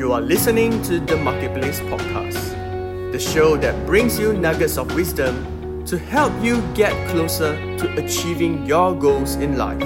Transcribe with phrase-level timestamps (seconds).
[0.00, 2.54] You are listening to the Marketplace Podcast,
[3.12, 8.64] the show that brings you nuggets of wisdom to help you get closer to achieving
[8.64, 9.84] your goals in life.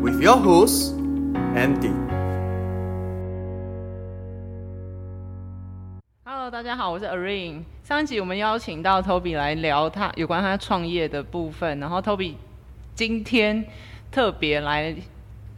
[0.00, 0.94] With your host,
[1.54, 1.92] Andy.
[6.24, 7.64] Hello，大家好，我是 Arin。
[7.84, 12.36] 上一集我们邀请到 Toby 来聊他有关他创业的部分，然后 Toby
[12.94, 13.66] 今天
[14.10, 14.94] 特别来，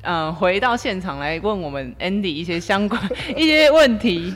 [0.02, 3.02] 嗯，回到现场来问我们 Andy 一些相关
[3.36, 4.34] 一些问题。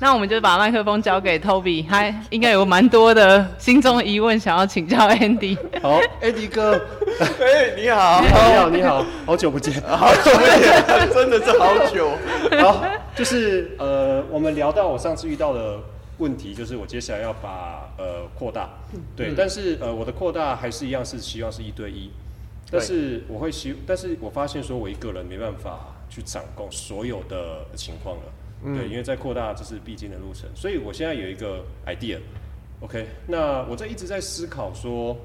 [0.00, 5.56] 那我们就把麦克风交给 Toby，他应该有蛮多的心中疑问想要请教 Andy。
[5.80, 6.74] 好，Andy 哥，
[7.40, 12.10] 哎，你好，你好，你好，好久不见， 好久不见，真的是好久。
[12.60, 15.78] 好，就是呃，我们聊到我上次遇到的
[16.18, 18.68] 问题，就是我接下来要把呃扩大，
[19.14, 22.10] 对，但是呃我的扩大还是一样是希望是一对一，
[22.74, 28.22] 但是我会希，但是我发现说我一个人没办法去掌控所有的情况了，
[28.76, 35.16] 对，因为在扩大这是必经的路程，所以我现在有一个 idea，OK，那我在一直在思考说。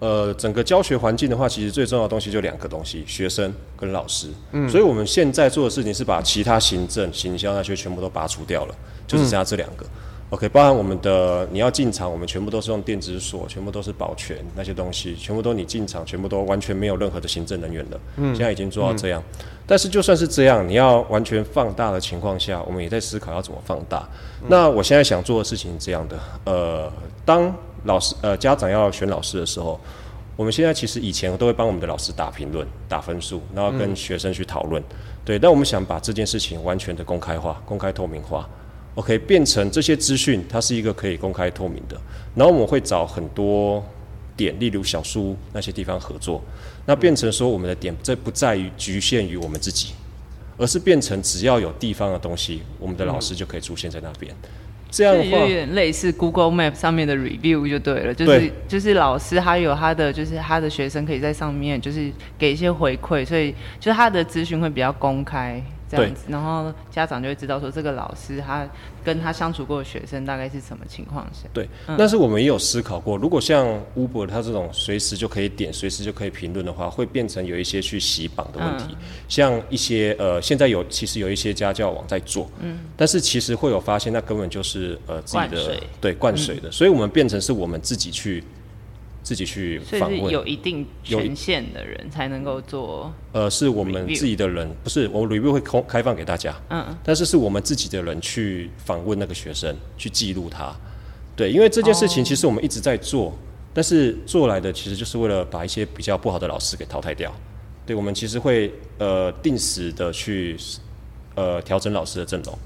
[0.00, 4.28] 呃，整个教学环境的话，其实最重要的东西就两个东西：学生跟老师。
[4.50, 8.74] 嗯，所以我们现在做的事情是把其他行政、行销那些全部都拔除掉了，
[9.06, 9.86] 就是剩下这两个。
[10.34, 18.00] OK，包含我们的你要进场，我们全部都是用电子锁，全部都是保全那些东西，全部都你进场，全部都完全没有任何的行政人员了。
[18.16, 19.22] 嗯，现在已经做到这样。
[19.64, 24.08] 但是就算是这样，你要完全放大的情况下，我们也在思考要怎么放大。
[24.48, 26.92] 那我现在想做的事情是这样的：呃，
[27.24, 29.78] 当老师呃家长要选老师的时候，
[30.34, 34.82] 我们现在其实以前都会帮我们的老师打评论、打分数，然后跟学生去讨论。
[35.24, 38.48] 对，但我们想把这件事情完全的公开化、公开透明化。
[38.94, 42.00] OK，变成这些资讯，它是一个可以公开透明的。
[42.34, 43.84] 然后我们会找很多
[44.36, 46.42] 点，例如小书那些地方合作，
[46.86, 49.94] 那变成说我们的点，这不在于局限于我们自己，
[50.56, 54.32] 而是变成只要有地方的东西，我们的老师就可以出现在那边。
[54.90, 65.60] 这样的话有点类似 Google Map 上面的 review 就对了，就是就是老师他有他的，就是他的学生可以在上面就是给一些回馈，所以就是他的资讯会比较公开。
[65.90, 68.66] 这样子，然后家长就会知道说，这个老师他
[69.04, 71.48] 跟他相处过的学生大概是什么情况下。
[71.52, 71.68] 对，
[71.98, 78.96] 但是我们也有思考过，如果像 Uber 他这种随时就可以点、随时就可以评论的话，会变成有一些去洗榜的问题。
[79.28, 88.42] 像一些呃，现在有其实有一些家教网在做，嗯，但是其实会有发现，那根本就是呃自己的对灌水的，所以我们变成是我们自己去。
[89.24, 93.10] 自己去访问，有一定权限的人才能够做。
[93.32, 96.54] 呃，是我们自己的人，不是我 review 会空开放给大家。
[96.68, 96.96] 嗯嗯。
[97.02, 100.76] 但是是我们自己的人去访问那个学生，去记录他。
[101.34, 103.34] 对，因为这件事情其实我们一直在做，
[103.72, 107.34] 但是做来的其实就是为了把一些比较不好的老师给淘汰掉。
[107.86, 110.54] 对，我们其实会呃定时的去
[111.34, 112.56] 呃调整老师的阵容。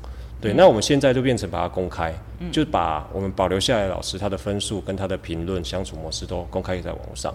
[0.41, 2.15] 对，那我们现在就变成把它公开，
[2.53, 7.35] 就把我们保留下来的老师他的分数跟他的评论相处模式都公开在网络上，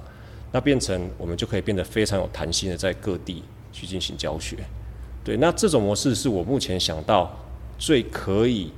[0.53, 3.43] 那变成我们就可以变得非常有弹性的在各地
[3.73, 4.57] 去进行教学。
[5.21, 7.29] 对，那这种模式是我目前想到
[7.77, 8.71] 最可以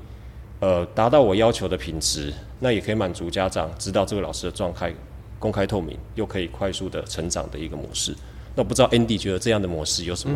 [0.60, 4.92] 呃达到我要求的品质，那也可以满足家长知道这个老师的状态
[5.38, 8.16] 公开透明，又可以快速的成长的一个模式。
[8.56, 10.36] 那不知道 Andy 觉得这样的模式有什么？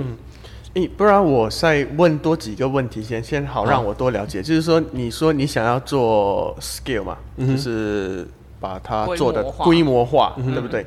[0.75, 4.41] 诶，不然我再问多几个问题先，先好让我多了解。
[4.41, 8.28] 就是说，你说你想要做 scale 嘛，就是
[8.59, 10.85] 把它做的规模化，对不对？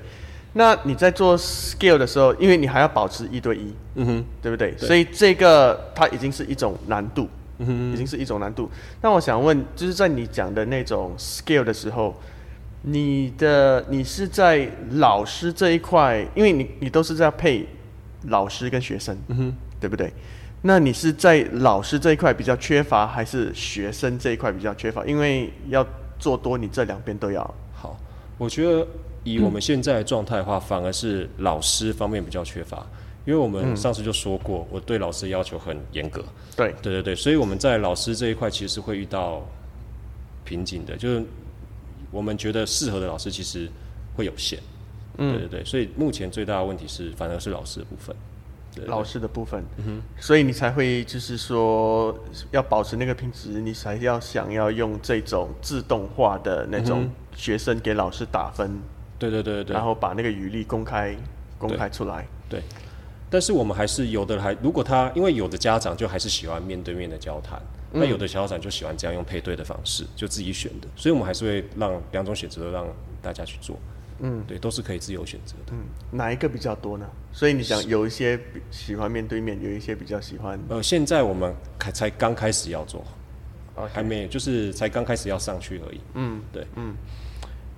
[0.53, 4.76] 那你在做 scale 的时候，因为你还要保持一对一，嗯哼，对不对？
[4.78, 7.28] 所以这个它已经是一种难度，
[7.59, 8.71] 嗯哼，已经是一种难度。
[9.00, 12.15] 那我想问，就是在你讲的那种 scale 的时候，
[12.82, 17.66] 你的你是在老师这一块，因为你你都是在配
[18.28, 19.54] 老师跟学生，嗯哼。
[19.82, 20.12] 对不对？
[20.62, 25.04] 那你是在老师这一块比较缺乏，还是学生这一块比较缺乏？
[25.04, 25.84] 因为要
[26.20, 27.43] 做多，你这两边都要。
[27.75, 27.98] 好，
[28.38, 28.87] 我觉得
[29.25, 32.87] 以我们现在的状态的话，反而是老师方面比较缺乏，
[33.25, 36.24] 因为我们上次就说过，我对老师要求很严格。
[36.56, 39.45] 对，对对对，所以我们在老师这一块其实会遇到
[40.45, 41.24] 瓶颈的，就是
[42.12, 43.68] 我们觉得适合的老师其实
[44.15, 44.60] 会有限。
[45.18, 48.15] 嗯，对对对，所以目前最大的问题是，反而是老师的部分。
[48.86, 49.63] 老师的部分，
[50.19, 52.16] 所以你才会就是说
[52.51, 58.80] 要保持那个品质，你才要想要用这种自动化的那种学生给老师打分，
[59.19, 61.16] 对对对对，然后把那个语力公开
[61.59, 62.27] 公开出来。
[62.48, 62.63] 对，
[63.30, 67.60] 但是我们还是有的还，如果他因为有的家长就还是喜欢面对面的交谈，
[67.92, 72.86] 那有的家长就喜欢这样用配对的方式，就自己选的，所以我们还是会让两种选择让
[73.21, 73.77] 大家去做。
[74.24, 75.72] 嗯，对，都是可以自由选择的。
[75.72, 75.78] 嗯，
[76.13, 77.04] 哪一个比较多呢？
[77.33, 78.39] 所以你想有一些
[78.71, 80.59] 喜欢面对面，有一些比较喜欢。
[80.69, 83.04] 呃，现在我们开才刚开始要做，
[83.74, 86.01] 啊，还没有，就是才刚开始要上去而已。
[86.15, 86.95] 嗯，对，嗯。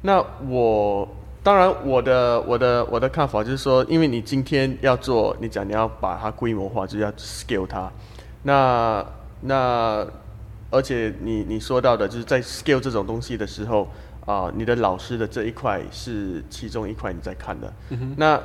[0.02, 1.08] 那我
[1.42, 7.90] 当然我的我的我的看法就是说，因为你今天要做，你讲你要把它规模化，就是要 scale 它。
[8.42, 9.02] 那
[9.40, 10.06] 那
[10.70, 13.88] 而且你你说到的就是在 scale 这种东西的时候
[14.26, 17.72] 啊，你的老师的这一块是其中一块你在看的。
[18.16, 18.40] 那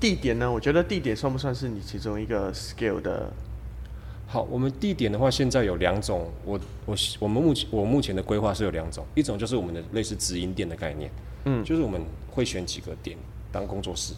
[0.00, 0.50] 地点呢？
[0.50, 3.32] 我觉得地点算不算是你其中一个 skill 的？
[4.26, 6.30] 好，我们地点的话，现在有两种。
[6.44, 11.10] 我我我们目前我目前的规划是有两种，一种就是我们的类似直营店的概念，
[11.44, 12.00] 嗯，就是我们
[12.30, 13.16] 会选几个点
[13.52, 14.14] 当工作室，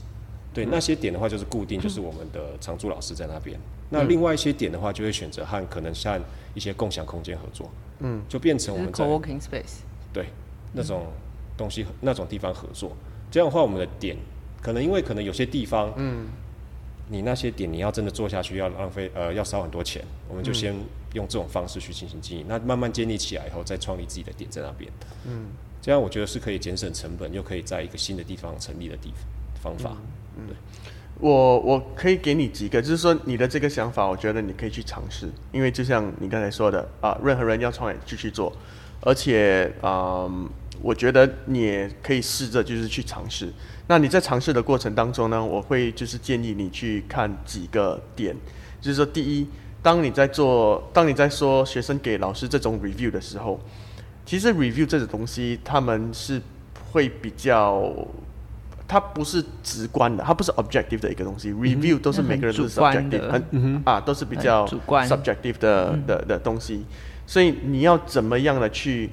[0.55, 3.59] 对，那些点的话就是固定， 就是我们的常驻老师在那边。
[3.91, 6.19] 那另外一些点的话，就会选择和可能像
[6.55, 7.71] 一些共享空间合作，
[8.01, 9.81] 嗯，就变成我们 co-working space，
[10.13, 10.27] 对，
[10.73, 11.07] 那种
[11.57, 12.97] 东西那种地方合作。
[13.31, 14.17] 这样的话，我们的点
[14.63, 16.27] 可能因为可能有些地方，嗯，
[17.09, 20.75] 你那些点你要真的做下去要浪费呃要烧很多钱，我们就先
[21.15, 22.45] 用这种方式去进行经营。
[22.49, 24.91] 那慢慢建立起来以后，再创立自己的点在那边，
[25.27, 25.47] 嗯，
[25.83, 29.13] 这样我觉得是可以节省成本，又可以在一个新的地方成立的地
[29.61, 29.97] 方法，
[30.37, 30.57] 嗯，对。
[31.19, 38.53] 我我可以给你几个，就是说你的这个想法，我觉得你可以去尝试，因为就像你刚才说的啊，任何人要创业就去做，
[39.01, 40.29] 而且啊，
[40.81, 43.53] 我觉得你也可以试着就是去尝试。
[43.87, 48.37] 那你在尝试的过程当中呢，我会就是建议你去看几个点，
[48.81, 49.47] 就是说第一，
[49.83, 53.61] 当你在做，当你在说学生给老师这种 review 的时候，
[54.25, 56.41] 其实 review 这种东西他们是
[56.91, 57.93] 会比较。
[58.89, 61.53] 它不是直观的，它不是 objective 的一个东西。
[61.53, 66.85] review 都是每个人都是 subjective，很啊，都是比较 subjective 的的的东西。
[67.27, 69.11] 所以你要怎么样的去，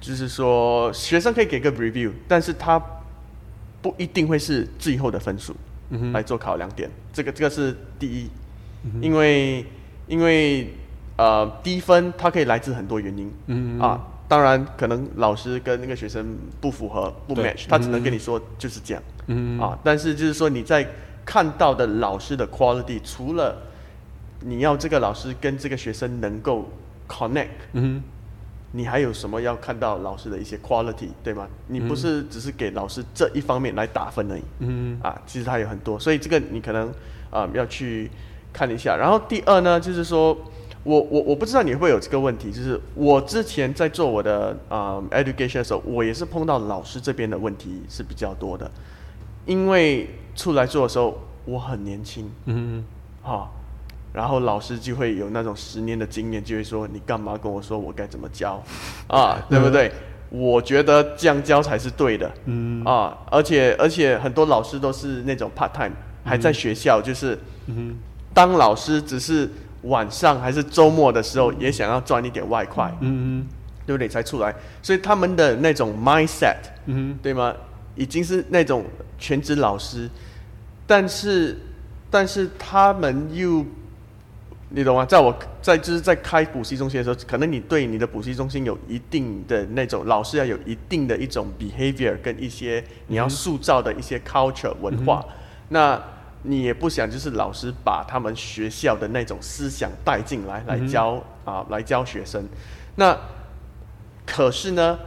[0.00, 2.78] 就是说学生可以给个 review，但是他
[3.80, 5.56] 不一定会是最后的分数
[6.12, 6.90] 来做考量点。
[7.12, 8.28] 这个这个是第一，
[9.00, 9.64] 因为
[10.06, 10.74] 因为
[11.16, 14.00] 呃低分它可以来自很多原因啊。
[14.28, 20.84] 当然，可能老师跟那个学生不符合，不 match，他只能跟你说就是这样，嗯啊，但是就是说你在
[21.24, 23.56] 看到的老师的 quality，除了
[24.40, 26.68] 你要这个老师跟这个学生能够
[27.08, 28.02] connect，嗯，
[28.72, 31.46] 你还有什么要看到老师的一些 quality，对吗？
[31.68, 36.92] 你不是只是给老师这一方面来打分而已，嗯，啊，其实他有很多，所以这个你可能
[37.30, 38.10] 啊要去
[38.52, 38.96] 看一下。
[38.96, 40.36] 然后第二呢，就是说。
[40.86, 48.70] 我我我不知道你会有这个问题，就是我之前在做我的啊 education 的时候，我也是碰到老师这边的问题是比较多的，
[49.46, 52.84] 因为出来做的时候我很年轻，嗯，
[53.20, 53.52] 好，
[54.12, 58.62] 然后老师就会有那种十年的经验，就会说你干嘛跟我说我该怎么教
[59.10, 59.90] 啊，对不对？
[60.30, 67.36] 我觉得这样教才是对的，嗯，啊，而且而且很多老师都是那种 part time 还在学校，就是
[67.66, 67.96] 嗯
[68.32, 69.50] 当老师只是。
[69.82, 73.46] 晚上还是周末的时候，也想要赚一点外快，嗯嗯，
[73.86, 74.08] 对不对？
[74.08, 76.56] 才出来，所以他们的那种 mindset，
[76.86, 77.54] 嗯对吗？
[77.94, 78.84] 已经是那种
[79.18, 80.10] 全职老师，
[80.86, 81.58] 但是，
[82.10, 83.64] 但是他们又，
[84.70, 85.04] 你懂吗？
[85.04, 95.24] 在我在就是在开补习中心的时候，可能你对你的补习中心有一定的那种老师要有一定的一种 behavior，跟一些你要塑造的一些 culture 文化，
[95.68, 96.02] 那。
[96.46, 102.46] 你也不想就是老师把他们学校的那种思想带进来，来教啊，来教学生。
[102.94, 103.16] 那
[104.24, 104.98] 可是呢，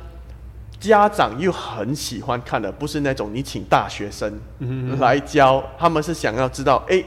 [0.80, 4.40] 家长又很喜欢看的，不是那种你请大学生
[5.00, 7.04] 来教，他们是想要知道，哎，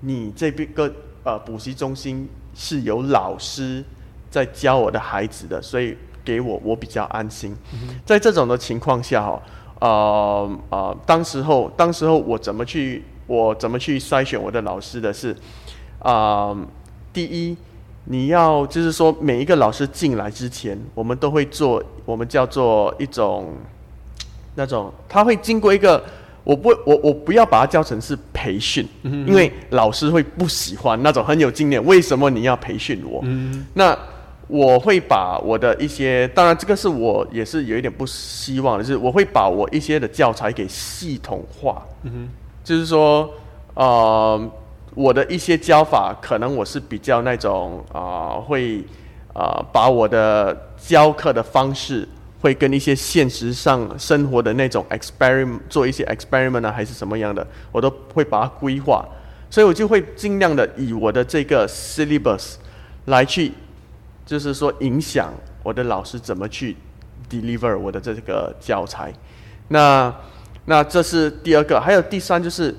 [0.00, 0.92] 你这边个
[1.24, 3.84] 呃补习中心是有老师
[4.30, 7.56] 在教我的孩子的，所以给我我比较安心。
[8.06, 9.42] 在这种的情况下，哈，
[9.80, 13.04] 呃呃，当时候当时候我怎么去？
[13.26, 15.34] 我怎么去筛选我的老师的是，
[16.00, 16.56] 啊，
[17.12, 17.56] 第一，
[18.04, 23.54] 你要就是说每一个老师进来之前，我们都会做我们叫做一种
[24.54, 26.02] 那种，他会经过一个，
[26.44, 33.22] 我不我我不要把它叫成是培训，因为老师会不喜欢那种很有经验，为什么你要培训我？
[33.74, 33.96] 那
[34.48, 41.86] 我会把我的一些，当然这个是我也是有一点不希望的，是我会把我一些的教材给系统化。
[42.64, 43.28] 就是说，
[43.74, 44.50] 呃，
[44.94, 48.84] 我的一些教法，可能我是比较那种啊，会
[49.34, 52.08] 啊，把我的教课的方式，
[52.40, 59.04] 会跟一些现实上生活的那种 experiment 做一些 experiment 啊，还是什么样的，我都会把它规划，
[59.50, 62.54] 所以我就会尽量的以我的这个 syllabus
[63.06, 63.52] 来去，
[64.24, 65.32] 就是说影响
[65.64, 66.76] 我的老师怎么去
[67.28, 69.12] deliver 我的这个教材，
[69.66, 70.14] 那。
[70.64, 72.74] 那这是第二个，还有第三就是。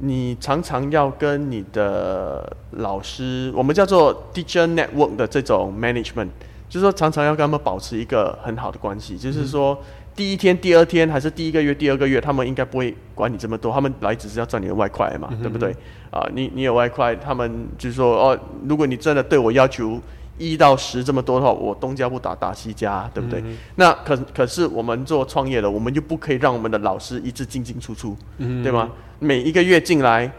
[0.00, 6.28] 你常常要跟你的老师，我们叫做 teacher network 的这种 management，
[6.68, 9.18] 就是说常常要跟他们保持一个很好的关系。
[9.18, 9.76] 就是说，
[10.14, 15.74] 第一天、第二天，还是第一个月、第二个月，他们应该不会管你这么多，他们来只是要赚你的外快嘛，对不对？
[16.12, 20.00] 啊，你你有外快，他们就是说，哦，如果你真的对我要求。
[20.38, 23.42] 一到十这么多的话，我东家不打打西家，对不对？
[23.74, 28.90] 那可可是我们做创业的，我们就不可以让我们的老师一直进进出出，对吗？
[29.18, 30.30] 每一个月进来，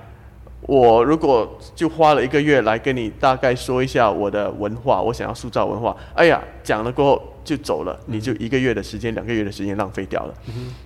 [0.62, 10.34] 我如果就花了一个月来跟你大概说一下我的文化，我想要塑造文化，哎呀，讲了过后就走了，你就一个月的时间、两个月的时间浪费掉了。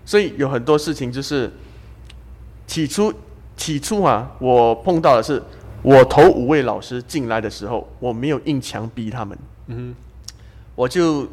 [0.04, 1.52] 所以有很多事情就是
[2.66, 3.14] 起初
[3.56, 5.42] 起初啊，我碰到的是。
[5.84, 9.38] 我投五位老师进来的时候，我没有硬强逼他们，
[9.68, 10.34] 嗯哼，
[10.76, 11.28] 我就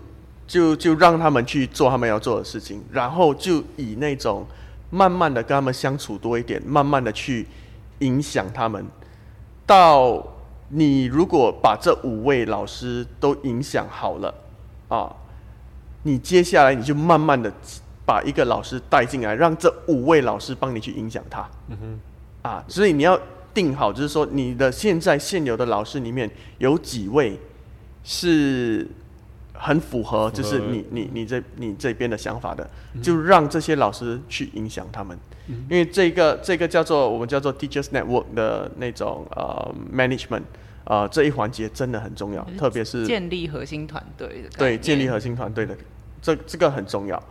[0.45, 4.45] 就就让他们去做他们要做的事情，然后就以那种
[4.91, 7.47] 慢慢的跟他们相处多一点，慢慢的去
[8.01, 8.85] 影响他们。
[9.65, 10.21] 到
[10.69, 14.35] 你如果把这五位老师都影响好了
[14.89, 15.15] 啊，
[16.03, 17.53] 你接下来你就慢慢的
[18.05, 22.01] 把一个老师带进来，让这五位老师帮你去影响他，嗯哼，
[22.51, 23.17] 啊，所以你要。
[23.53, 27.39] 定好，就是说，你的现在现有的老师里面有几位
[28.05, 28.87] 是
[29.53, 32.69] 很符合，就是你你你这你这边的想法的，
[33.03, 35.19] 就让这些老师去影响他们，
[35.69, 40.43] 因为这个这个叫做我们叫做 teachers network 的那种呃 management
[40.85, 45.77] 啊这一环节真的很重要，特别是建立核心团队的对建立核心团队的
[46.23, 47.23] 这这个很重要。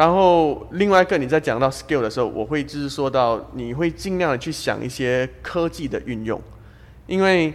[0.00, 6.40] 然后另外一个，你在讲到 skill 的时候，我会就是说到，你会尽量的去想一些科技的运用，
[7.06, 7.52] 因为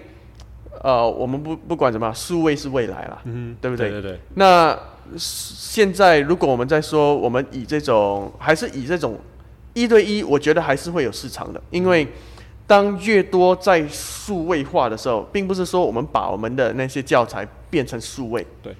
[0.83, 3.89] 呃，我们不不管怎么，数位是未来了，嗯，对不对？
[3.89, 4.19] 对对对。
[4.35, 4.77] 那
[5.17, 9.17] 现在如果我们在说，我们以这种还是以这种
[9.73, 12.07] 一对一，我觉得还是会有市场的，因为
[12.67, 18.71] 当越多在数位化的时候，并不是说我们把我们的那些教材变成数位，对，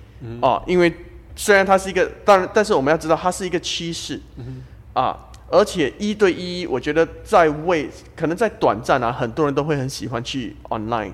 [0.42, 0.94] 哦，因为。
[1.36, 4.20] 虽然它是一个，当然，但是我们要知道它是一个趋势，
[4.94, 5.18] 啊，
[5.50, 11.12] 而且一对一，我觉得在为可能在短暂啊，很多人都会很喜欢去 online，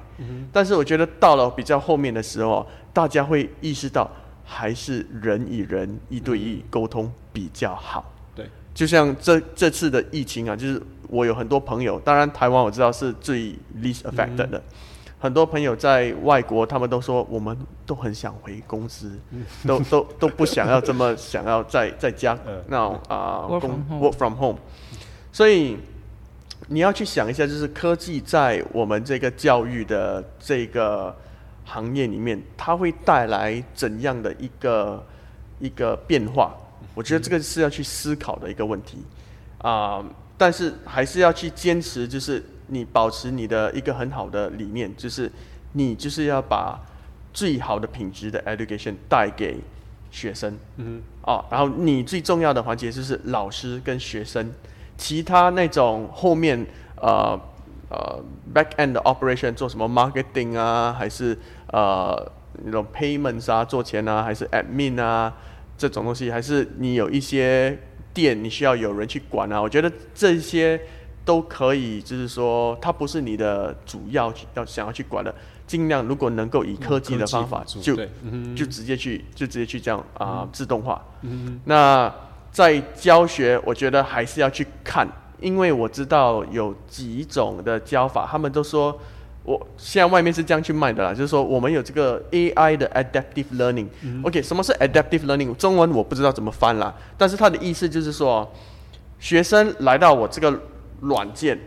[0.52, 4.10] 但是我觉得到了比较后面的时候，大家会意识到
[4.46, 8.14] 还是人与人一对一沟通比较好。
[8.36, 14.62] 对，就像这这次的疫情啊，就是我有很多朋友，当然台湾我知道是最 least affected 的。
[15.22, 19.20] 很多朋友在外国，他们都说我们都很想回公司，
[19.68, 22.36] 都都都不想要这么想要在在家
[22.68, 24.58] 那种啊工 work from home。
[25.32, 25.78] 所以
[26.70, 31.16] 你要去想一下，就是科技在我们这个教育的这个
[31.66, 35.06] 行业里面，它会带来怎样的一个
[35.60, 36.52] 一个变化？
[36.96, 39.06] 我觉得这个是要去思考的一个问题
[39.60, 40.04] 啊。
[40.36, 42.44] 但是还是要去坚持，就是。
[42.72, 45.30] 你保持你的一个很好的理念，就是
[45.74, 46.80] 你就是要把
[47.34, 49.58] 最好的品质的 education 带给
[50.10, 54.50] 学生，嗯，哦，然后你最重要的环节就是老师跟学生，
[54.98, 57.38] 其他那种后面呃
[57.90, 58.24] 呃
[58.54, 61.38] back end operation 做什么 marketing 啊，还是
[61.74, 62.32] 呃
[62.64, 65.34] 那种 payments 啊做钱啊，还是 admin 啊
[65.78, 67.78] 这种东西，还是你有一些
[68.14, 70.80] 店你需要有人去管啊，我觉得这些。
[71.24, 75.34] 都可以，就是说，它不是你的主要要想要去管的，
[75.68, 77.96] 尽量如果能够以科技的方法，就
[78.56, 81.00] 就直接去，就直接去这样啊，自动化。
[81.66, 82.12] 那
[82.52, 85.08] 在教学，我觉得还是要去看，
[85.40, 89.00] 因为我知道有几种的教法，他们都说，
[89.44, 93.88] 我现在外面是这样去卖的啦，就是说我们有这个 AI 的 adaptive learning。
[94.24, 95.56] OK，什么是 adaptive learning？
[95.56, 98.52] 中文我不知道怎么翻啦，但是它的意思就是说，
[99.20, 100.60] 学生来到我这个。
[101.02, 101.60] 软件，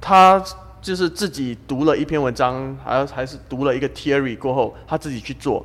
[0.00, 0.42] 他
[0.80, 5.64] 就是自己读了一篇文章，还还是读了一个 theory 过后，他自己去做。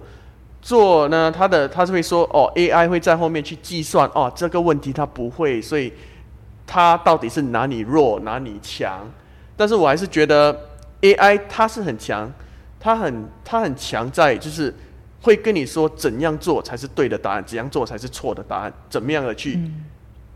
[0.61, 5.93] 做呢，他的他是会说，哦，AI 会在后面去计算，哦，这个问题他不会，所以
[6.65, 9.09] 他到底是哪里弱，哪里强？
[9.55, 10.57] 但是我还是觉得
[11.01, 12.31] AI 它是很强，
[12.79, 14.73] 它很它很强在就是
[15.21, 19.59] 会跟你说怎样做才是对的答案，怎样做才是错的答案，怎么样的去。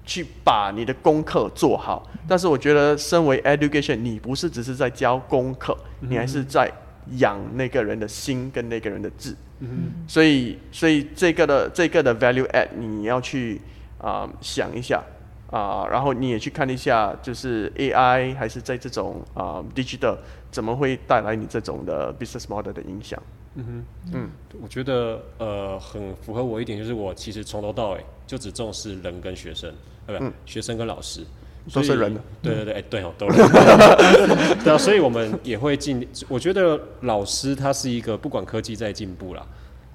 [0.04, 6.72] 去把你的功课做好，但是我觉得，身为 education，你不是只是在教功课，你还是在
[7.18, 9.36] 养那个人的心跟那个人的智。
[9.60, 13.62] 嗯，所以，所以这个的这个的 value add，你要去
[14.00, 15.04] 啊想一下
[15.52, 20.18] 啊，然后你也去看一下，就是 AI 还是在这种啊 digital
[20.50, 23.22] 怎么会带来你这种的 business model 的影响。
[23.56, 24.30] 嗯哼，嗯，
[24.62, 29.70] 我觉得呃很符合我一点，就是我其实从头到尾就只重视人跟学生，
[30.08, 30.32] 对不对？
[30.46, 31.26] 学生跟老师
[31.74, 33.38] 都是人的，对对对，哎对哦，都是。
[34.64, 36.08] 对啊，所以我们也会尽。
[36.28, 39.46] 我觉得老师他是一个不管科技在进步啦，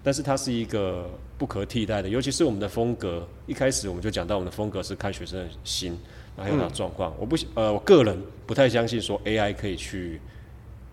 [0.03, 3.27] 但是他是一个不可替代的，尤其是我们的风格。
[3.47, 5.99] 一开始我们就讲到我们的风格是看学生的心，
[6.37, 7.15] 还有他状况。
[7.19, 10.21] 我不呃，我个人不太相信说 AI 可以去。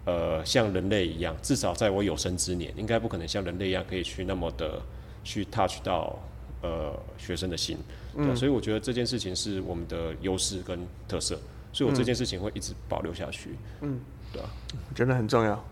[0.06, 4.82] 呃，像人类一样，至少在我有生之年，应该不可能像人类一样可以去那么的
[5.24, 6.20] 去 touch 到
[6.62, 7.78] 呃学生的心。
[8.16, 11.40] 嗯，所以我觉得这件事情是我们的优势跟特色，
[11.72, 13.52] 所以我这件事情会一直保留下去。
[13.82, 14.00] 嗯，
[14.32, 14.50] 对啊，
[14.94, 15.64] 真的很重要。